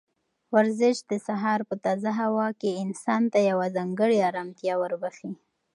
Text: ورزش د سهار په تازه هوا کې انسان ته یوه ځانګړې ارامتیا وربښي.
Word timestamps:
ورزش 0.55 0.97
د 1.11 1.11
سهار 1.27 1.59
په 1.69 1.75
تازه 1.85 2.11
هوا 2.21 2.47
کې 2.59 2.79
انسان 2.83 3.23
ته 3.33 3.39
یوه 3.49 3.65
ځانګړې 3.77 4.17
ارامتیا 4.29 4.73
وربښي. 4.77 5.31